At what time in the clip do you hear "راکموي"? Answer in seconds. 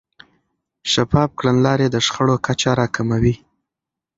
2.79-3.35